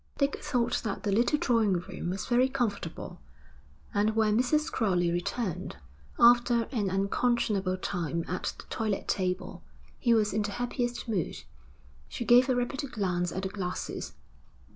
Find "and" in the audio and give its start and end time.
3.93-4.15